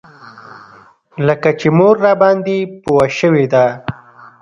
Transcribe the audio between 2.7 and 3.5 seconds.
پوه شوې